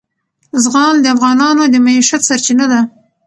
زغال 0.63 0.95
د 1.01 1.05
افغانانو 1.15 1.63
د 1.67 1.75
معیشت 1.85 2.21
سرچینه 2.29 2.65
ده. 2.71 2.81